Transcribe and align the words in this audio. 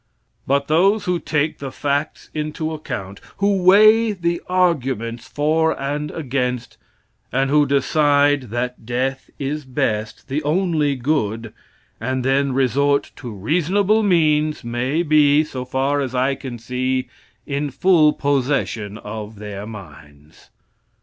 But 0.47 0.67
those 0.67 1.05
who 1.05 1.19
take 1.19 1.59
the 1.59 1.71
facts 1.71 2.31
into 2.33 2.73
account, 2.73 3.21
who 3.37 3.61
weigh 3.61 4.13
the 4.13 4.41
arguments 4.49 5.27
for 5.27 5.79
and 5.79 6.09
against, 6.09 6.79
and 7.31 7.51
who 7.51 7.67
decide 7.67 8.49
that 8.49 8.83
death 8.83 9.29
is 9.37 9.63
best 9.63 10.27
the 10.27 10.41
only 10.41 10.95
good 10.95 11.53
and 11.99 12.25
then 12.25 12.51
resort 12.51 13.11
to 13.17 13.31
reasonable 13.31 14.01
means, 14.01 14.63
may 14.63 15.03
be, 15.03 15.43
so 15.43 15.65
far 15.65 15.99
as 16.01 16.15
I 16.15 16.33
can 16.33 16.57
see, 16.57 17.07
in 17.45 17.69
full 17.69 18.11
possession 18.11 18.97
of 18.97 19.35
their 19.37 19.67
minds. 19.67 20.49